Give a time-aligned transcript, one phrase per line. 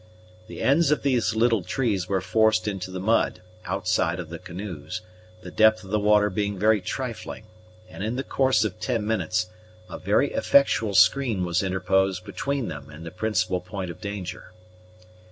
[0.47, 5.01] The ends of these little trees were forced into the mud, outside of the canoes,
[5.43, 7.45] the depth of the water being very trifling;
[7.87, 9.51] and in the course of ten minutes
[9.91, 14.53] a very effectual screen was interposed between them and the principal point of danger.